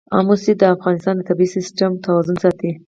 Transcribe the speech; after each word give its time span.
آمو 0.17 0.35
سیند 0.43 0.57
د 0.59 0.63
افغانستان 0.75 1.13
د 1.17 1.21
طبعي 1.29 1.47
سیسټم 1.55 1.91
توازن 2.05 2.35
ساتي. 2.43 2.71